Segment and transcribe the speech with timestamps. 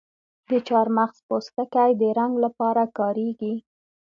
[0.49, 3.53] د چارمغز پوستکی د رنګ لپاره کاریږي؟